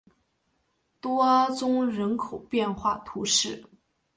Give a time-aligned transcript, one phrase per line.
[0.99, 3.63] 多阿宗人口变化图示